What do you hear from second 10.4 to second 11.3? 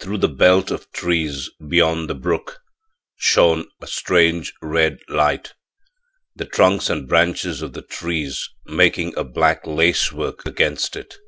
against it.